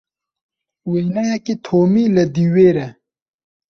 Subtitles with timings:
[0.89, 2.87] Wêneyekî Tomî li dîwêr e.